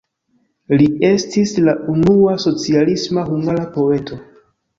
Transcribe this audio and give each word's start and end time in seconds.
Li 0.79 0.87
estis 1.09 1.53
la 1.67 1.75
unua 1.97 2.33
socialisma 2.45 3.27
hungara 3.29 3.69
poeto. 3.79 4.21